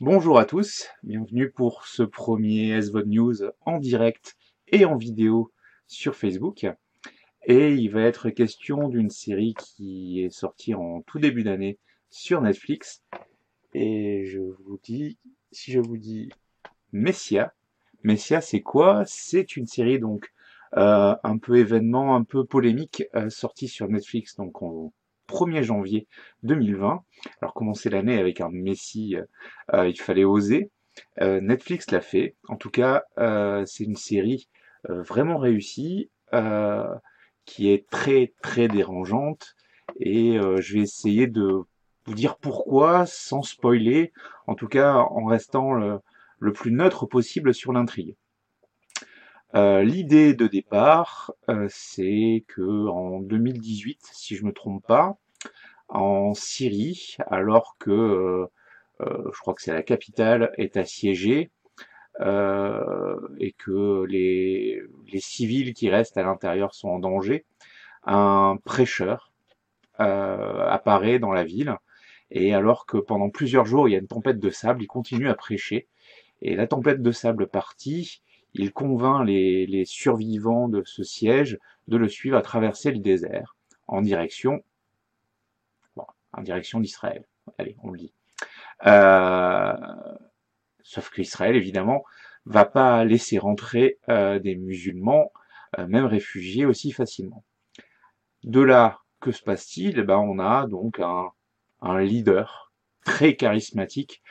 Bonjour 0.00 0.38
à 0.38 0.44
tous, 0.44 0.88
bienvenue 1.04 1.50
pour 1.50 1.86
ce 1.86 2.02
premier 2.02 2.78
SVOD 2.82 3.06
News 3.06 3.34
en 3.62 3.78
direct 3.78 4.36
et 4.68 4.84
en 4.84 4.98
vidéo 4.98 5.54
sur 5.86 6.14
Facebook. 6.14 6.66
Et 7.46 7.72
il 7.72 7.88
va 7.88 8.02
être 8.02 8.28
question 8.28 8.90
d'une 8.90 9.08
série 9.08 9.54
qui 9.54 10.20
est 10.22 10.28
sortie 10.28 10.74
en 10.74 11.00
tout 11.00 11.18
début 11.18 11.44
d'année 11.44 11.78
sur 12.10 12.42
Netflix. 12.42 13.02
Et 13.72 14.26
je 14.26 14.40
vous 14.40 14.78
dis, 14.84 15.16
si 15.50 15.72
je 15.72 15.80
vous 15.80 15.96
dis 15.96 16.28
Messia, 16.92 17.54
Messia 18.02 18.42
c'est 18.42 18.60
quoi? 18.60 19.02
C'est 19.06 19.56
une 19.56 19.66
série 19.66 19.98
donc 19.98 20.30
euh, 20.76 21.16
un 21.24 21.38
peu 21.38 21.56
événement, 21.56 22.16
un 22.16 22.24
peu 22.24 22.44
polémique, 22.44 23.04
euh, 23.14 23.30
sortie 23.30 23.68
sur 23.68 23.88
Netflix 23.88 24.36
donc 24.36 24.60
en 24.60 24.92
1er 25.28 25.62
janvier 25.62 26.06
2020. 26.42 27.02
Alors 27.40 27.54
commencer 27.54 27.90
l'année 27.90 28.18
avec 28.18 28.40
un 28.40 28.50
Messi, 28.50 29.16
euh, 29.74 29.88
il 29.88 30.00
fallait 30.00 30.24
oser. 30.24 30.70
Euh, 31.20 31.40
Netflix 31.40 31.90
l'a 31.90 32.00
fait. 32.00 32.36
En 32.48 32.56
tout 32.56 32.70
cas, 32.70 33.04
euh, 33.18 33.64
c'est 33.66 33.84
une 33.84 33.96
série 33.96 34.48
vraiment 34.88 35.36
réussie, 35.38 36.10
qui 37.44 37.70
est 37.70 37.88
très 37.90 38.34
très 38.40 38.68
dérangeante. 38.68 39.56
Et 39.98 40.38
je 40.38 40.74
vais 40.74 40.80
essayer 40.80 41.26
de 41.26 41.62
vous 42.04 42.14
dire 42.14 42.36
pourquoi 42.36 43.04
sans 43.06 43.42
spoiler, 43.42 44.12
en 44.46 44.54
tout 44.54 44.68
cas 44.68 44.94
en 44.94 45.24
restant 45.24 45.72
le 46.38 46.52
plus 46.52 46.70
neutre 46.70 47.06
possible 47.06 47.52
sur 47.52 47.72
l'intrigue. 47.72 48.14
Euh, 49.56 49.82
L'idée 49.82 50.34
de 50.34 50.46
départ, 50.46 51.32
euh, 51.48 51.66
c'est 51.70 52.44
que 52.46 52.88
en 52.88 53.20
2018, 53.20 54.00
si 54.12 54.36
je 54.36 54.44
me 54.44 54.52
trompe 54.52 54.86
pas, 54.86 55.16
en 55.88 56.34
Syrie, 56.34 57.16
alors 57.28 57.76
que 57.78 57.90
euh, 59.00 59.30
je 59.32 59.40
crois 59.40 59.54
que 59.54 59.62
c'est 59.62 59.72
la 59.72 59.82
capitale 59.82 60.52
est 60.58 60.76
assiégée 60.76 61.50
et 63.38 63.52
que 63.58 64.04
les, 64.06 64.80
les 65.12 65.20
civils 65.20 65.74
qui 65.74 65.90
restent 65.90 66.16
à 66.16 66.22
l'intérieur 66.22 66.74
sont 66.74 66.88
en 66.88 66.98
danger, 66.98 67.44
un 68.04 68.58
prêcheur 68.64 69.32
apparaît 69.98 71.18
dans 71.18 71.32
la 71.32 71.44
ville 71.44 71.76
et 72.30 72.54
alors 72.54 72.86
que 72.86 72.96
pendant 72.96 73.30
plusieurs 73.30 73.66
jours 73.66 73.88
il 73.88 73.92
y 73.92 73.96
a 73.96 73.98
une 73.98 74.06
tempête 74.08 74.38
de 74.38 74.50
sable, 74.50 74.82
il 74.82 74.86
continue 74.86 75.28
à 75.28 75.34
prêcher 75.34 75.88
et 76.42 76.56
la 76.56 76.66
tempête 76.66 77.02
de 77.02 77.12
sable 77.12 77.48
partie, 77.48 78.22
il 78.58 78.72
convainc 78.72 79.26
les, 79.26 79.84
survivants 79.84 80.68
de 80.68 80.82
ce 80.84 81.02
siège 81.02 81.58
de 81.88 81.96
le 81.96 82.08
suivre 82.08 82.36
à 82.36 82.42
traverser 82.42 82.90
le 82.90 82.98
désert 82.98 83.56
en 83.86 84.02
direction, 84.02 84.62
en 86.32 86.42
direction 86.42 86.80
d'Israël. 86.80 87.26
Allez, 87.58 87.76
on 87.82 87.90
le 87.90 87.98
dit. 87.98 88.12
Euh, 88.86 89.74
sauf 90.82 91.10
qu'Israël, 91.10 91.56
évidemment, 91.56 92.04
va 92.44 92.64
pas 92.64 93.04
laisser 93.04 93.38
rentrer 93.38 93.98
euh, 94.08 94.38
des 94.38 94.56
musulmans, 94.56 95.32
euh, 95.78 95.86
même 95.86 96.06
réfugiés, 96.06 96.64
aussi 96.64 96.92
facilement. 96.92 97.44
De 98.42 98.60
là, 98.60 99.00
que 99.20 99.32
se 99.32 99.42
passe-t-il? 99.42 99.98
Eh 99.98 100.02
ben, 100.02 100.18
On 100.18 100.38
a 100.38 100.66
donc 100.66 101.00
un, 101.00 101.30
un 101.80 102.00
leader 102.00 102.72
très 103.04 103.36
charismatique 103.36 104.22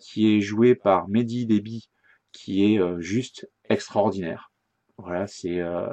qui 0.00 0.36
est 0.36 0.40
joué 0.40 0.76
par 0.76 1.08
Mehdi 1.08 1.44
Déby, 1.44 1.90
qui 2.32 2.64
est 2.64 2.78
euh, 2.78 3.00
juste 3.00 3.48
extraordinaire. 3.68 4.52
Voilà, 4.96 5.26
c'est 5.26 5.60
euh, 5.60 5.88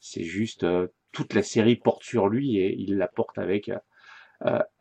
c'est 0.00 0.24
juste 0.24 0.64
euh, 0.64 0.88
toute 1.12 1.34
la 1.34 1.42
série 1.42 1.76
porte 1.76 2.02
sur 2.02 2.28
lui 2.28 2.58
et 2.58 2.74
il 2.74 2.96
la 2.96 3.08
porte 3.08 3.38
avec 3.38 3.70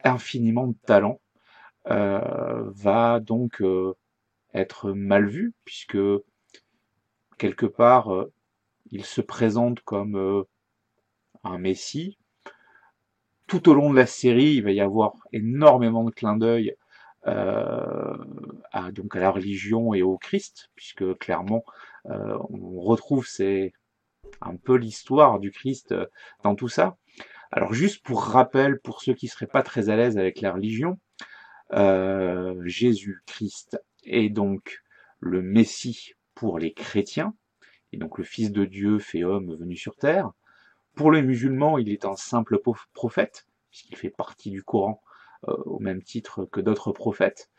infiniment 0.04 0.68
de 0.68 0.76
talent. 0.86 1.22
va 1.86 3.20
donc 3.20 3.62
être 4.54 4.92
mal 4.92 5.28
vu 5.28 5.54
puisque 5.64 5.98
quelque 7.38 7.68
part 7.68 8.10
il 8.90 9.06
se 9.06 9.22
présente 9.22 9.82
comme 9.82 10.46
un 11.44 11.58
messie. 11.60 12.18
Tout 13.46 13.70
au 13.70 13.76
long 13.76 13.92
de 13.92 13.96
la 13.96 14.08
série, 14.08 14.56
il 14.56 14.64
va 14.64 14.72
y 14.72 14.82
avoir 14.82 15.14
énormément 15.32 16.04
de 16.04 16.12
clins 16.12 16.38
d'œil 16.38 16.76
à, 17.26 18.92
donc 18.92 19.16
à 19.16 19.20
la 19.20 19.32
religion 19.32 19.94
et 19.94 20.02
au 20.02 20.18
Christ, 20.18 20.70
puisque 20.76 21.18
clairement 21.18 21.64
euh, 22.10 22.38
on 22.50 22.82
retrouve 22.82 23.26
c'est 23.28 23.74
un 24.42 24.56
peu 24.56 24.76
l'histoire 24.76 25.40
du 25.40 25.52
Christ 25.52 25.92
euh, 25.92 26.06
dans 26.44 26.56
tout 26.56 26.68
ça. 26.68 26.98
Alors 27.52 27.74
juste 27.74 28.04
pour 28.04 28.24
rappel, 28.24 28.80
pour 28.80 29.02
ceux 29.02 29.14
qui 29.14 29.28
seraient 29.28 29.48
pas 29.48 29.64
très 29.64 29.90
à 29.90 29.96
l'aise 29.96 30.18
avec 30.18 30.42
la 30.42 30.52
religion, 30.52 31.00
euh, 31.74 32.62
Jésus-Christ 32.66 33.80
est 34.06 34.30
donc 34.30 34.82
le 35.20 35.42
Messie 35.42 36.14
pour 36.36 36.60
les 36.60 36.74
chrétiens, 36.74 37.34
et 37.92 37.98
donc 37.98 38.18
le 38.18 38.24
Fils 38.24 38.52
de 38.52 38.66
Dieu 38.66 39.00
fait 39.00 39.24
homme 39.24 39.56
venu 39.56 39.76
sur 39.76 39.96
terre. 39.96 40.32
Pour 40.96 41.12
les 41.12 41.22
musulmans, 41.22 41.78
il 41.78 41.90
est 41.90 42.06
un 42.06 42.16
simple 42.16 42.60
prophète, 42.94 43.46
puisqu'il 43.70 43.96
fait 43.96 44.10
partie 44.10 44.52
du 44.52 44.64
Coran 44.64 45.02
euh, 45.02 45.13
au 45.48 45.80
même 45.80 46.02
titre 46.02 46.46
que 46.46 46.62
d'autres 46.62 46.92
prophètes. 46.92 47.50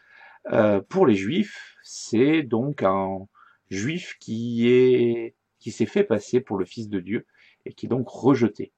Euh, 0.52 0.80
pour 0.80 1.06
les 1.06 1.14
juifs, 1.14 1.76
c'est 1.82 2.42
donc 2.42 2.82
un 2.82 3.26
juif 3.70 4.16
qui 4.20 4.68
est 4.68 5.34
qui 5.58 5.72
s'est 5.72 5.86
fait 5.86 6.04
passer 6.04 6.40
pour 6.40 6.58
le 6.58 6.66
fils 6.66 6.88
de 6.90 7.00
Dieu 7.00 7.26
et 7.64 7.72
qui 7.72 7.86
est 7.86 7.88
donc 7.88 8.08
rejeté. 8.08 8.72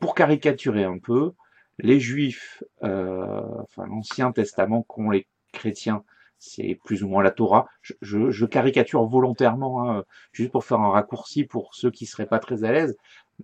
pour 0.00 0.14
caricaturer 0.14 0.84
un 0.84 0.98
peu, 0.98 1.32
les 1.78 2.00
juifs, 2.00 2.62
euh, 2.82 3.42
enfin 3.62 3.86
l'Ancien 3.86 4.32
Testament 4.32 4.82
qu'ont 4.82 5.10
les 5.10 5.26
chrétiens, 5.52 6.04
c'est 6.38 6.78
plus 6.84 7.02
ou 7.02 7.08
moins 7.08 7.22
la 7.22 7.30
Torah. 7.30 7.66
Je, 7.82 8.30
je, 8.30 8.46
caricature 8.46 9.04
volontairement, 9.06 9.90
hein, 9.90 10.04
juste 10.32 10.52
pour 10.52 10.64
faire 10.64 10.80
un 10.80 10.90
raccourci 10.90 11.44
pour 11.44 11.74
ceux 11.74 11.90
qui 11.90 12.06
seraient 12.06 12.26
pas 12.26 12.38
très 12.38 12.64
à 12.64 12.72
l'aise. 12.72 12.96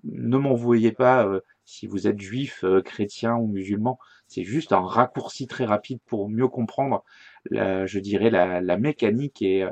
Ne 0.05 0.37
m'en 0.39 0.55
voyez 0.55 0.93
pas 0.93 1.27
euh, 1.27 1.41
si 1.65 1.87
vous 1.87 2.07
êtes 2.07 2.21
juif, 2.21 2.65
euh, 2.65 2.83
chrétien 2.83 3.37
ou 3.37 3.47
musulman. 3.47 3.99
C'est 4.27 4.45
juste 4.45 4.73
un 4.73 4.81
raccourci 4.81 5.47
très 5.47 5.65
rapide 5.65 6.01
pour 6.07 6.29
mieux 6.29 6.49
comprendre, 6.49 7.05
la, 7.51 7.87
je 7.87 7.99
dirais, 7.99 8.31
la, 8.31 8.77
mécanique 8.79 9.43
et, 9.43 9.69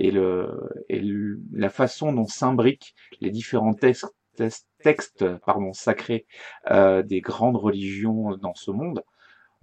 euh, 0.00 0.46
la 1.52 1.68
façon 1.68 2.12
dont 2.12 2.26
s'imbriquent 2.26 2.94
les 3.20 3.30
différents 3.30 3.74
textes, 3.74 4.06
textes 4.82 5.24
sacrés 5.74 6.26
des 7.04 7.20
grandes 7.20 7.56
religions 7.56 8.36
dans 8.36 8.54
ce 8.54 8.70
monde 8.70 9.04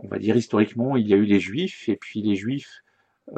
on 0.03 0.07
va 0.07 0.19
dire 0.19 0.35
historiquement, 0.35 0.97
il 0.97 1.07
y 1.07 1.13
a 1.13 1.17
eu 1.17 1.25
les 1.25 1.39
Juifs, 1.39 1.87
et 1.87 1.95
puis 1.95 2.21
les 2.21 2.35
Juifs 2.35 2.83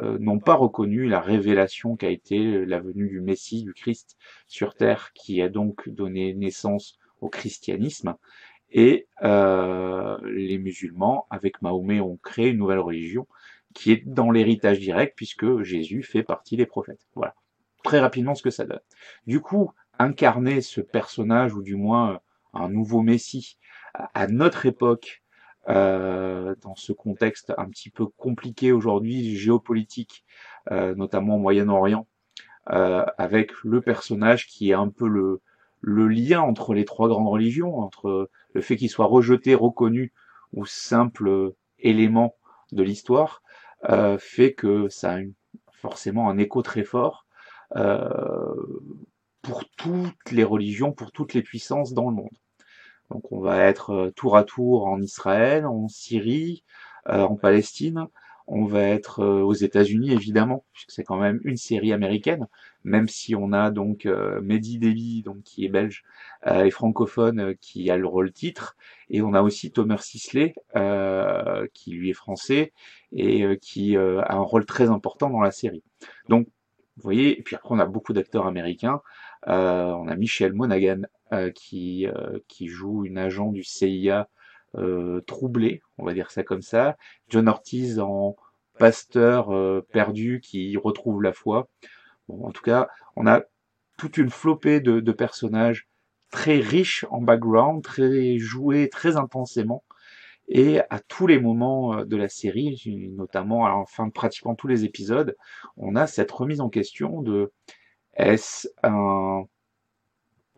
n'ont 0.02 0.40
pas 0.40 0.54
reconnu 0.54 1.06
la 1.06 1.20
révélation 1.20 1.96
qu'a 1.96 2.10
été 2.10 2.64
la 2.66 2.80
venue 2.80 3.08
du 3.08 3.20
Messie, 3.20 3.62
du 3.62 3.74
Christ 3.74 4.16
sur 4.48 4.74
terre, 4.74 5.12
qui 5.14 5.40
a 5.40 5.48
donc 5.48 5.88
donné 5.88 6.34
naissance 6.34 6.98
au 7.20 7.28
christianisme. 7.28 8.16
Et 8.70 9.06
euh, 9.22 10.18
les 10.24 10.58
musulmans, 10.58 11.26
avec 11.30 11.62
Mahomet, 11.62 12.00
ont 12.00 12.16
créé 12.16 12.48
une 12.48 12.58
nouvelle 12.58 12.80
religion 12.80 13.26
qui 13.72 13.92
est 13.92 14.06
dans 14.06 14.30
l'héritage 14.30 14.80
direct, 14.80 15.14
puisque 15.16 15.62
Jésus 15.62 16.02
fait 16.02 16.22
partie 16.22 16.56
des 16.56 16.66
prophètes. 16.66 17.06
Voilà. 17.14 17.34
Très 17.82 18.00
rapidement 18.00 18.34
ce 18.34 18.42
que 18.42 18.50
ça 18.50 18.64
donne. 18.64 18.80
Du 19.26 19.40
coup, 19.40 19.70
incarner 19.98 20.60
ce 20.60 20.80
personnage, 20.80 21.54
ou 21.54 21.62
du 21.62 21.76
moins 21.76 22.20
un 22.52 22.68
nouveau 22.68 23.00
Messie, 23.02 23.58
à 23.94 24.26
notre 24.26 24.66
époque, 24.66 25.22
euh, 25.22 25.23
dans 25.68 26.74
ce 26.76 26.92
contexte 26.92 27.52
un 27.56 27.68
petit 27.68 27.90
peu 27.90 28.06
compliqué 28.06 28.72
aujourd'hui, 28.72 29.36
géopolitique, 29.36 30.24
euh, 30.70 30.94
notamment 30.94 31.36
au 31.36 31.38
Moyen-Orient, 31.38 32.06
euh, 32.70 33.04
avec 33.18 33.52
le 33.62 33.80
personnage 33.80 34.46
qui 34.46 34.70
est 34.70 34.74
un 34.74 34.88
peu 34.88 35.06
le, 35.06 35.40
le 35.80 36.08
lien 36.08 36.40
entre 36.40 36.72
les 36.72 36.84
trois 36.84 37.08
grandes 37.08 37.28
religions, 37.28 37.78
entre 37.78 38.30
le 38.54 38.60
fait 38.62 38.76
qu'il 38.76 38.88
soit 38.88 39.06
rejeté, 39.06 39.54
reconnu 39.54 40.12
ou 40.52 40.64
simple 40.64 41.52
élément 41.78 42.36
de 42.72 42.82
l'histoire, 42.82 43.42
euh, 43.90 44.16
fait 44.18 44.54
que 44.54 44.88
ça 44.88 45.16
a 45.16 45.18
forcément 45.72 46.30
un 46.30 46.38
écho 46.38 46.62
très 46.62 46.84
fort 46.84 47.26
euh, 47.76 48.54
pour 49.42 49.68
toutes 49.76 50.30
les 50.30 50.44
religions, 50.44 50.92
pour 50.92 51.12
toutes 51.12 51.34
les 51.34 51.42
puissances 51.42 51.92
dans 51.92 52.08
le 52.08 52.16
monde. 52.16 52.38
Donc 53.10 53.32
on 53.32 53.40
va 53.40 53.64
être 53.64 53.90
euh, 53.90 54.10
tour 54.10 54.36
à 54.36 54.44
tour 54.44 54.86
en 54.86 55.00
Israël, 55.00 55.66
en 55.66 55.88
Syrie, 55.88 56.64
euh, 57.08 57.22
en 57.22 57.36
Palestine. 57.36 58.06
On 58.46 58.66
va 58.66 58.82
être 58.82 59.20
euh, 59.20 59.42
aux 59.42 59.54
États-Unis 59.54 60.12
évidemment, 60.12 60.64
puisque 60.72 60.90
c'est 60.90 61.04
quand 61.04 61.16
même 61.16 61.40
une 61.44 61.56
série 61.56 61.92
américaine, 61.92 62.46
même 62.82 63.08
si 63.08 63.34
on 63.34 63.52
a 63.52 63.70
donc 63.70 64.04
Mehdi 64.04 64.78
Déby, 64.78 65.22
donc 65.22 65.42
qui 65.44 65.64
est 65.64 65.70
belge 65.70 66.04
et 66.46 66.70
francophone, 66.70 67.54
qui 67.58 67.90
a 67.90 67.96
le 67.96 68.06
rôle 68.06 68.32
titre, 68.32 68.76
et 69.08 69.22
on 69.22 69.32
a 69.32 69.40
aussi 69.40 69.72
Thomas 69.72 69.96
Sisley, 69.96 70.54
qui 71.72 71.92
lui 71.92 72.10
est 72.10 72.14
français 72.14 72.74
et 73.12 73.58
qui 73.62 73.96
a 73.96 74.34
un 74.34 74.40
rôle 74.40 74.66
très 74.66 74.90
important 74.90 75.30
dans 75.30 75.40
la 75.40 75.52
série. 75.52 75.82
Donc 76.28 76.46
vous 76.96 77.02
voyez, 77.02 77.38
et 77.38 77.42
puis 77.42 77.56
après 77.56 77.74
on 77.74 77.78
a 77.78 77.86
beaucoup 77.86 78.12
d'acteurs 78.12 78.46
américains. 78.46 79.00
on 79.46 80.06
a 80.06 80.16
Michel 80.16 80.52
Monaghan 80.52 81.04
euh, 81.23 81.23
qui, 81.54 82.06
euh, 82.06 82.38
qui 82.48 82.68
joue 82.68 83.04
une 83.04 83.18
agent 83.18 83.50
du 83.52 83.62
CIA 83.64 84.28
euh, 84.76 85.20
troublée, 85.22 85.82
on 85.98 86.04
va 86.04 86.14
dire 86.14 86.30
ça 86.30 86.42
comme 86.42 86.62
ça. 86.62 86.96
John 87.28 87.48
Ortiz 87.48 87.98
en, 88.00 88.36
pasteur 88.76 89.50
perdu 89.92 90.40
qui 90.42 90.76
retrouve 90.76 91.22
la 91.22 91.32
foi. 91.32 91.68
Bon, 92.28 92.44
en 92.44 92.50
tout 92.50 92.62
cas, 92.62 92.88
on 93.14 93.24
a 93.24 93.42
toute 93.96 94.16
une 94.16 94.30
flopée 94.30 94.80
de, 94.80 94.98
de 94.98 95.12
personnages 95.12 95.86
très 96.32 96.58
riches 96.58 97.06
en 97.10 97.20
background, 97.20 97.84
très 97.84 98.38
joués 98.38 98.88
très 98.88 99.16
intensément. 99.16 99.84
Et 100.48 100.80
à 100.90 101.00
tous 101.00 101.26
les 101.26 101.40
moments 101.40 101.98
euh, 101.98 102.04
de 102.04 102.16
la 102.16 102.28
série, 102.28 103.12
notamment 103.16 103.64
à 103.66 103.70
la 103.70 103.84
fin 103.86 104.06
de 104.06 104.12
pratiquement 104.12 104.54
tous 104.54 104.66
les 104.66 104.84
épisodes, 104.84 105.36
on 105.76 105.96
a 105.96 106.06
cette 106.06 106.30
remise 106.30 106.60
en 106.60 106.68
question 106.68 107.22
de 107.22 107.52
est-ce 108.14 108.68
un 108.82 109.44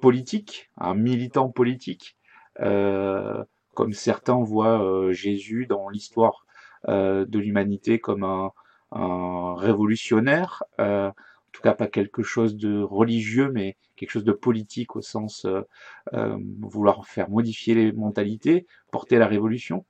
politique, 0.01 0.71
un 0.79 0.95
militant 0.95 1.49
politique, 1.51 2.17
euh, 2.61 3.45
comme 3.75 3.93
certains 3.93 4.43
voient 4.43 4.83
euh, 4.83 5.13
Jésus 5.13 5.67
dans 5.67 5.89
l'histoire 5.89 6.47
euh, 6.89 7.25
de 7.27 7.39
l'humanité 7.39 7.99
comme 7.99 8.25
un, 8.25 8.53
un 8.93 9.55
révolutionnaire, 9.57 10.63
euh, 10.81 11.11
tout 11.53 11.63
cas 11.63 11.75
pas 11.75 11.87
quelque 11.87 12.23
chose 12.23 12.57
de 12.57 12.83
religieux, 12.83 13.51
mais 13.53 13.77
quelque 13.97 14.11
chose 14.11 14.25
de 14.25 14.33
politique 14.33 14.95
au 14.95 15.01
sens 15.01 15.47
euh, 15.47 16.39
vouloir 16.61 17.07
faire 17.07 17.31
modifier 17.31 17.75
les 17.75 17.93
mentalités, 17.93 18.67
porter 18.93 19.19
la 19.19 19.27
révolution, 19.27 19.87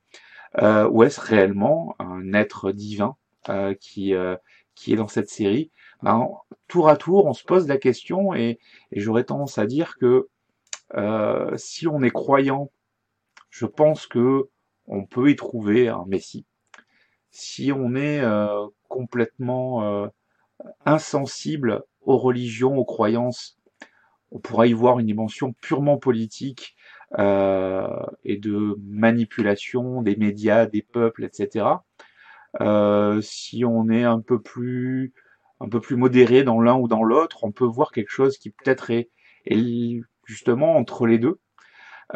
ou 0.61 1.03
est-ce 1.03 1.19
réellement 1.19 1.95
un 1.99 2.33
être 2.33 2.71
divin 2.71 3.15
qui 3.81 4.13
qui 4.75 4.93
est 4.93 4.95
dans 4.95 5.07
cette 5.09 5.29
série 5.29 5.71
ben, 6.03 6.27
Tour 6.67 6.89
à 6.89 6.97
tour, 6.97 7.25
on 7.25 7.33
se 7.33 7.43
pose 7.43 7.67
la 7.67 7.77
question 7.77 8.33
et, 8.33 8.59
et 8.91 8.99
j'aurais 8.99 9.23
tendance 9.23 9.57
à 9.57 9.65
dire 9.65 9.97
que 9.97 10.27
si 11.57 11.87
on 11.87 12.01
est 12.01 12.11
croyant, 12.11 12.71
je 13.49 13.65
pense 13.65 14.07
que 14.07 14.49
on 14.87 15.05
peut 15.05 15.29
y 15.29 15.35
trouver 15.35 15.89
un 15.89 16.05
Messie. 16.07 16.45
Si 17.31 17.71
on 17.71 17.95
est 17.95 18.21
complètement 18.87 20.09
insensible 20.85 21.83
aux 22.01 22.17
religions, 22.17 22.77
aux 22.77 22.85
croyances. 22.85 23.57
On 24.31 24.39
pourra 24.39 24.67
y 24.67 24.73
voir 24.73 24.99
une 24.99 25.05
dimension 25.05 25.53
purement 25.53 25.97
politique 25.97 26.75
euh, 27.19 27.87
et 28.23 28.37
de 28.37 28.75
manipulation 28.83 30.01
des 30.01 30.15
médias, 30.15 30.65
des 30.65 30.81
peuples, 30.81 31.23
etc. 31.23 31.65
Euh, 32.61 33.21
si 33.21 33.63
on 33.65 33.89
est 33.89 34.03
un 34.03 34.19
peu 34.19 34.41
plus 34.41 35.13
un 35.59 35.69
peu 35.69 35.79
plus 35.79 35.95
modéré 35.95 36.43
dans 36.43 36.61
l'un 36.61 36.75
ou 36.75 36.87
dans 36.87 37.03
l'autre, 37.03 37.43
on 37.43 37.51
peut 37.51 37.65
voir 37.65 37.91
quelque 37.91 38.11
chose 38.11 38.37
qui 38.37 38.51
peut-être 38.51 38.91
est, 38.91 39.09
justement 40.25 40.75
entre 40.75 41.07
les 41.07 41.17
deux. 41.19 41.39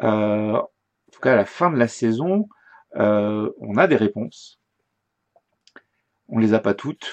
Euh, 0.03 0.57
en 0.57 1.11
tout 1.11 1.21
cas, 1.21 1.33
à 1.33 1.35
la 1.35 1.45
fin 1.45 1.71
de 1.71 1.77
la 1.77 1.87
saison, 1.87 2.47
euh, 2.95 3.51
on 3.59 3.77
a 3.77 3.87
des 3.87 3.95
réponses. 3.95 4.59
On 6.27 6.37
les 6.37 6.53
a 6.53 6.59
pas 6.59 6.73
toutes, 6.73 7.11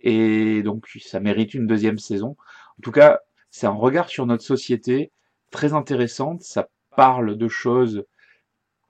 et 0.00 0.62
donc 0.62 0.86
ça 1.00 1.20
mérite 1.20 1.54
une 1.54 1.66
deuxième 1.66 1.98
saison. 1.98 2.36
En 2.78 2.82
tout 2.82 2.92
cas, 2.92 3.20
c'est 3.50 3.66
un 3.66 3.70
regard 3.70 4.08
sur 4.08 4.26
notre 4.26 4.42
société 4.42 5.12
très 5.50 5.72
intéressante. 5.72 6.42
Ça 6.42 6.68
parle 6.96 7.36
de 7.36 7.48
choses 7.48 8.04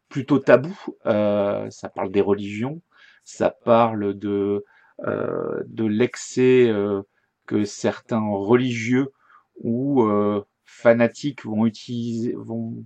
plutôt 0.08 0.38
tabous. 0.38 0.78
Euh, 1.06 1.70
ça 1.70 1.88
parle 1.88 2.10
des 2.10 2.20
religions. 2.20 2.80
Ça 3.24 3.50
parle 3.50 4.14
de 4.18 4.64
de 5.04 5.84
l'excès 5.84 6.68
euh, 6.68 7.02
que 7.46 7.64
certains 7.64 8.20
religieux 8.20 9.12
ou 9.56 10.04
euh, 10.04 10.44
fanatiques 10.64 11.44
vont 11.44 11.66
utiliser 11.66 12.34
vont 12.36 12.84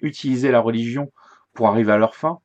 utiliser 0.00 0.50
la 0.50 0.60
religion 0.60 1.12
pour 1.52 1.68
arriver 1.68 1.92
à 1.92 1.98
leur 1.98 2.14
fin. 2.14 2.40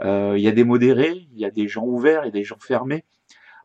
Euh, 0.00 0.34
il 0.36 0.42
y 0.42 0.48
a 0.48 0.52
des 0.52 0.64
modérés, 0.64 1.26
il 1.32 1.38
y 1.38 1.44
a 1.44 1.50
des 1.50 1.68
gens 1.68 1.84
ouverts, 1.84 2.22
il 2.22 2.26
y 2.26 2.28
a 2.28 2.32
des 2.32 2.44
gens 2.44 2.58
fermés. 2.58 3.04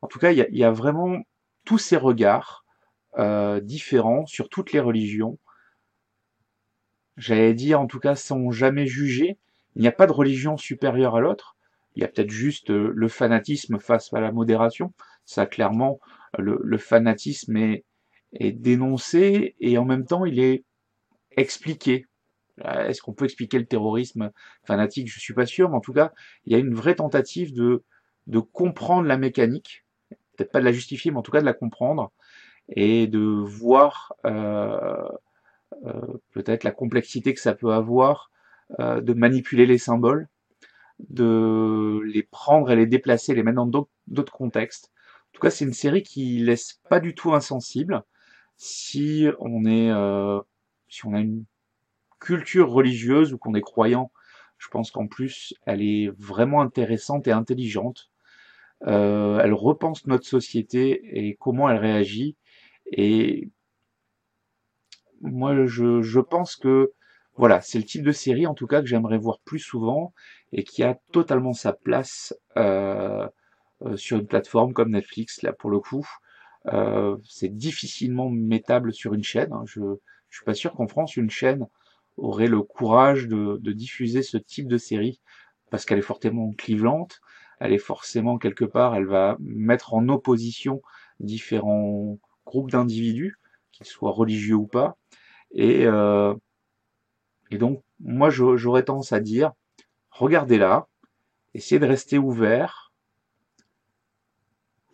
En 0.02 0.08
tout 0.08 0.20
cas, 0.20 0.32
il 0.32 0.58
y 0.58 0.64
a, 0.64 0.72
vraiment 0.72 1.20
tous 1.66 1.78
ces 1.78 1.98
regards 1.98 2.66
euh, 3.18 3.60
différents 3.60 4.26
sur 4.26 4.50
toutes 4.50 4.72
les 4.72 4.80
religions. 4.80 5.40
J'allais 7.18 7.54
dire, 7.54 7.82
en 7.82 7.88
tout 7.88 8.00
cas, 8.00 8.16
sans 8.16 8.52
jamais 8.52 8.88
juger, 8.88 9.38
il 9.76 9.82
n'y 9.82 9.88
a 9.88 9.92
pas 9.92 10.08
de 10.08 10.14
religion 10.14 10.58
supérieure 10.58 11.16
à 11.16 11.20
l'autre. 11.20 11.58
Il 12.00 12.04
y 12.04 12.06
a 12.06 12.08
peut-être 12.08 12.32
juste 12.32 12.72
euh, 12.72 12.92
le 12.96 13.08
fanatisme 13.10 13.78
face 13.80 14.14
à 14.14 14.22
la 14.22 14.32
modération. 14.32 14.94
Ça, 15.26 15.46
clairement, 15.46 16.00
le, 16.38 16.58
le 16.64 16.78
fanatisme 16.78 17.58
est, 17.58 17.84
est 18.34 18.54
dénoncé 18.54 19.56
et 19.60 19.78
en 19.78 19.86
même 19.86 20.06
temps, 20.06 20.24
il 20.24 20.40
est 20.40 20.64
expliqué. 21.36 22.06
Euh, 22.66 22.88
est-ce 22.88 23.02
qu'on 23.02 23.14
peut 23.14 23.26
expliquer 23.26 23.60
le 23.60 23.66
terrorisme 23.66 24.32
fanatique? 24.64 25.12
Je 25.12 25.20
suis 25.20 25.34
pas 25.34 25.46
sûr, 25.46 25.70
mais 25.70 25.76
en 25.76 25.82
tout 25.82 25.94
cas, 25.94 26.14
il 26.46 26.54
y 26.54 26.56
a 26.56 26.60
une 26.60 26.74
vraie 26.74 26.96
tentative 26.96 27.54
de, 27.54 27.84
de 28.28 28.40
comprendre 28.40 29.06
la 29.08 29.18
mécanique 29.18 29.84
peut-être 30.40 30.52
pas 30.52 30.60
de 30.60 30.66
la 30.66 30.72
justifier, 30.72 31.12
mais 31.12 31.18
en 31.18 31.22
tout 31.22 31.32
cas 31.32 31.42
de 31.42 31.46
la 31.46 31.54
comprendre 31.54 32.12
et 32.70 33.08
de 33.08 33.20
voir 33.20 34.14
euh, 34.26 35.10
euh, 35.86 36.18
peut-être 36.32 36.64
la 36.64 36.72
complexité 36.72 37.34
que 37.34 37.42
ça 37.42 37.54
peut 37.54 37.74
avoir 37.74 38.32
euh, 38.80 39.02
de 39.02 39.14
manipuler 39.14 39.66
les 39.66 39.78
symboles, 39.78 40.30
de 41.10 42.02
les 42.06 42.24
prendre 42.24 42.72
et 42.72 42.76
les 42.76 42.86
déplacer, 42.86 43.34
les 43.34 43.44
mettre 43.44 43.64
dans 43.64 43.88
d'autres 44.08 44.34
contextes. 44.34 44.92
En 45.30 45.32
tout 45.34 45.42
cas, 45.42 45.50
c'est 45.50 45.66
une 45.66 45.74
série 45.74 46.04
qui 46.04 46.40
laisse 46.40 46.82
pas 46.90 47.00
du 47.00 47.16
tout 47.16 47.34
insensible 47.34 48.04
si 48.58 49.28
on 49.40 49.66
est 49.66 49.92
euh, 49.92 50.40
si 50.90 51.06
on 51.06 51.14
a 51.14 51.20
une 51.20 51.46
culture 52.20 52.70
religieuse 52.70 53.34
ou 53.34 53.38
qu'on 53.38 53.56
est 53.56 53.62
croyant. 53.62 54.12
Je 54.58 54.68
pense 54.70 54.92
qu'en 54.92 55.08
plus, 55.08 55.54
elle 55.66 55.82
est 55.82 56.12
vraiment 56.18 56.62
intéressante 56.62 57.28
et 57.28 57.32
intelligente 57.32 58.12
euh, 58.88 59.40
elle 59.44 59.54
repense 59.54 60.06
notre 60.08 60.26
société 60.26 61.02
et 61.28 61.36
comment 61.36 61.70
elle 61.70 61.78
réagit. 61.78 62.38
Et 62.86 63.50
moi, 65.22 65.66
je, 65.66 66.02
je 66.02 66.20
pense 66.20 66.56
que 66.56 66.94
voilà, 67.36 67.62
c'est 67.62 67.78
le 67.78 67.86
type 67.86 68.04
de 68.04 68.12
série 68.12 68.48
en 68.48 68.54
tout 68.54 68.68
cas 68.68 68.82
que 68.82 68.88
j'aimerais 68.88 69.18
voir 69.18 69.40
plus 69.46 69.60
souvent 69.60 70.14
et 70.52 70.64
qui 70.64 70.84
a 70.84 70.98
totalement 71.12 71.54
sa 71.54 71.74
place 71.74 72.34
euh, 72.58 73.28
euh, 73.84 73.98
sur 73.98 74.18
une 74.18 74.28
plateforme 74.28 74.74
comme 74.74 74.92
Netflix. 74.92 75.42
Là, 75.42 75.54
pour 75.54 75.70
le 75.70 75.80
coup, 75.80 76.08
euh, 76.68 77.18
c'est 77.28 77.56
difficilement 77.56 78.30
mettable 78.30 78.94
sur 78.94 79.14
une 79.14 79.24
chaîne. 79.24 79.54
Hein. 79.54 79.64
Je, 79.66 79.82
je 80.30 80.38
suis 80.38 80.46
pas 80.46 80.54
sûr 80.54 80.74
qu'en 80.74 80.88
France 80.88 81.18
une 81.18 81.30
chaîne 81.30 81.68
aurait 82.18 82.48
le 82.48 82.62
courage 82.62 83.28
de, 83.28 83.58
de 83.62 83.72
diffuser 83.72 84.24
ce 84.24 84.38
type 84.38 84.68
de 84.68 84.78
série 84.78 85.22
parce 85.70 85.86
qu'elle 85.86 86.00
est 86.00 86.04
fortement 86.04 86.52
clivante, 86.54 87.22
elle 87.60 87.74
est 87.74 87.78
forcément 87.78 88.38
quelque 88.38 88.66
part, 88.66 88.96
elle 88.96 89.06
va 89.06 89.38
mettre 89.40 89.94
en 89.94 90.08
opposition 90.10 90.82
différents 91.20 92.18
groupes 92.46 92.72
d'individus, 92.72 93.38
qu'ils 93.72 93.86
soient 93.86 94.12
religieux 94.12 94.56
ou 94.56 94.68
pas. 94.68 94.98
Et, 95.52 95.86
euh, 95.86 96.34
et 97.52 97.58
donc, 97.58 97.84
moi, 98.00 98.30
j'aurais 98.30 98.84
tendance 98.84 99.14
à 99.14 99.20
dire, 99.20 99.52
regardez-la, 100.20 100.88
essayez 101.54 101.80
de 101.80 101.86
rester 101.86 102.18
ouvert. 102.18 102.92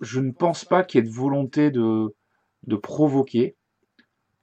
Je 0.01 0.20
ne 0.20 0.32
pense 0.32 0.65
pas 0.65 0.84
qu'il 0.84 1.00
y 1.00 1.03
ait 1.03 1.10
de 1.10 1.13
volonté 1.13 1.72
de, 1.72 2.15
de 2.63 2.75
provoquer. 2.75 3.55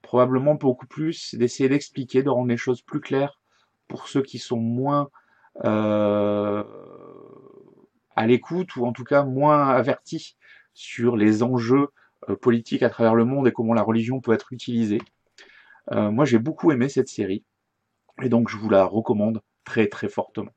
Probablement 0.02 0.54
beaucoup 0.54 0.86
plus 0.86 1.34
d'essayer 1.36 1.68
d'expliquer, 1.68 2.22
de 2.22 2.30
rendre 2.30 2.48
les 2.48 2.56
choses 2.56 2.82
plus 2.82 3.00
claires 3.00 3.40
pour 3.88 4.08
ceux 4.08 4.22
qui 4.22 4.38
sont 4.38 4.58
moins 4.58 5.08
euh, 5.64 6.64
à 8.16 8.26
l'écoute 8.26 8.74
ou 8.76 8.84
en 8.84 8.92
tout 8.92 9.04
cas 9.04 9.22
moins 9.22 9.68
averti 9.68 10.36
sur 10.74 11.16
les 11.16 11.42
enjeux 11.42 11.88
euh, 12.28 12.36
politiques 12.36 12.82
à 12.82 12.90
travers 12.90 13.14
le 13.14 13.24
monde 13.24 13.46
et 13.46 13.52
comment 13.52 13.74
la 13.74 13.82
religion 13.82 14.20
peut 14.20 14.32
être 14.32 14.52
utilisée. 14.52 15.00
Euh, 15.92 16.10
moi 16.10 16.24
j'ai 16.24 16.38
beaucoup 16.38 16.72
aimé 16.72 16.88
cette 16.88 17.08
série 17.08 17.44
et 18.22 18.28
donc 18.28 18.48
je 18.48 18.56
vous 18.56 18.70
la 18.70 18.84
recommande 18.84 19.42
très 19.64 19.86
très 19.88 20.08
fortement. 20.08 20.52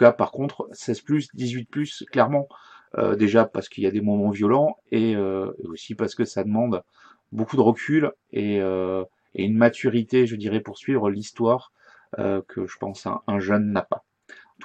Cas 0.00 0.12
par 0.12 0.32
contre 0.32 0.68
16 0.72 1.04
18 1.34 1.68
clairement 2.10 2.48
euh, 2.98 3.14
déjà 3.14 3.44
parce 3.44 3.68
qu'il 3.68 3.84
y 3.84 3.86
a 3.86 3.90
des 3.90 4.00
moments 4.00 4.30
violents 4.30 4.76
et, 4.90 5.14
euh, 5.14 5.52
aussi 5.64 5.94
parce 5.94 6.14
que 6.14 6.24
ça 6.24 6.42
demande 6.42 6.82
beaucoup 7.30 7.56
de 7.56 7.60
recul 7.60 8.12
et, 8.32 8.60
euh, 8.60 9.04
et 9.34 9.44
une 9.44 9.56
maturité 9.56 10.26
je 10.26 10.36
dirais 10.36 10.60
pour 10.60 10.78
suivre 10.78 11.10
l'histoire 11.10 11.72
que 12.16 12.66
je 12.66 12.76
pense 12.78 13.06
un, 13.06 13.20
un 13.28 13.38
jeune 13.38 13.70
n'a 13.70 13.82
pas 13.82 14.04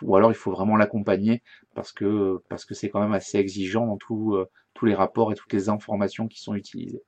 ou 0.02 0.16
alors 0.16 0.32
il 0.32 0.36
faut 0.36 0.52
vraiment 0.52 0.78
l'accompagner 0.78 1.42
parce 1.74 1.92
que 1.92 2.42
parce 2.50 2.66
que 2.66 2.74
c'est 2.74 2.90
quand 2.90 3.02
même 3.02 3.14
assez 3.14 3.38
exigeant 3.38 3.86
dans 3.88 3.98
tout, 3.98 4.36
euh, 4.36 4.50
tous 4.74 4.86
les 4.86 4.96
rapports 4.96 5.32
et 5.32 5.36
toutes 5.36 5.54
les 5.54 5.70
informations 5.70 6.28
qui 6.28 6.42
sont 6.42 6.56
utilisées. 6.56 7.04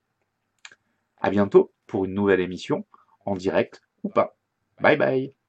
À 1.20 1.30
bientôt 1.30 1.74
pour 1.88 2.06
une 2.06 2.14
nouvelle 2.14 2.42
émission, 2.42 2.86
en 3.26 3.36
direct 3.36 3.82
ou 4.04 4.10
pas. 4.10 4.38
Bye 4.80 4.98
bye 4.98 5.47